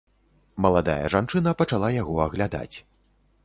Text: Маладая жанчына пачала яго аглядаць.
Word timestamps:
Маладая 0.65 1.11
жанчына 1.15 1.55
пачала 1.61 1.93
яго 2.01 2.15
аглядаць. 2.29 2.77